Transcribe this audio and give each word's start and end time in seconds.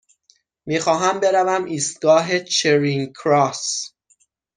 می 0.65 0.79
خواهم 0.79 1.19
بروم 1.19 1.65
ایستگاه 1.65 2.39
چرینگ 2.39 3.13
کراس. 3.23 3.93